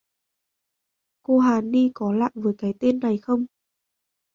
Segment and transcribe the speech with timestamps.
[1.21, 3.45] Cô Hà Ni có lạ với cái tên này không